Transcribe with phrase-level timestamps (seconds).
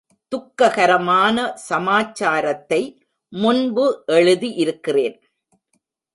[0.31, 2.81] துக்ககரமான சமாச்சாரத்தை
[3.33, 5.17] முன்பு எழுதியிருக்கிறேன்.